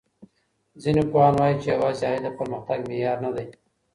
[0.81, 3.47] ځينې پوهان وايي چي يوازي عايد د پرمختګ معيار نه دی.